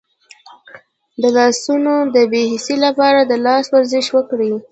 [1.21, 4.51] د لاسونو د بې حسی لپاره د لاس ورزش وکړئ